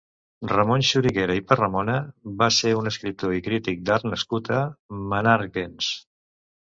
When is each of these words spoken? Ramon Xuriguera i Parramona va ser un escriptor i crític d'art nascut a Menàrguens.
Ramon 0.51 0.83
Xuriguera 0.91 1.33
i 1.39 1.41
Parramona 1.49 1.97
va 2.39 2.47
ser 2.55 2.71
un 2.77 2.91
escriptor 2.91 3.35
i 3.41 3.41
crític 3.49 3.83
d'art 3.91 4.07
nascut 4.13 4.49
a 4.57 4.63
Menàrguens. 5.13 5.91